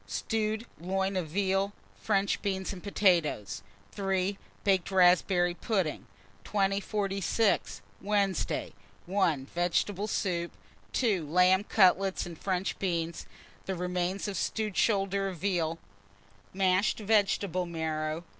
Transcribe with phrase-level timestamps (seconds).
[0.07, 0.07] 2.
[0.09, 3.61] Stewed loin of veal, French beans and potatoes.
[3.91, 4.35] 3.
[4.63, 6.07] Baked raspberry pudding.
[6.43, 7.83] 2046.
[8.01, 8.73] Wednesday.
[9.05, 9.45] 1.
[9.53, 10.53] Vegetable soup.
[10.93, 11.27] 2.
[11.27, 13.27] Lamb cutlets and French beans;
[13.67, 15.77] the remains of stewed shoulder of veal,
[16.51, 18.23] mashed vegetable marrow.